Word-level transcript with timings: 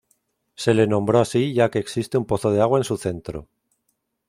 Se 0.55 0.73
le 0.73 0.87
nombró 0.87 1.19
así 1.19 1.53
ya 1.53 1.69
que 1.69 1.77
existe 1.77 2.17
un 2.17 2.25
pozo 2.25 2.49
de 2.49 2.59
agua 2.59 2.79
en 2.79 2.83
su 2.83 2.97
centro. 2.97 3.47